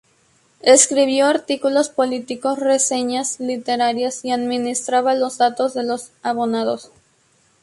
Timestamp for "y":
4.25-4.31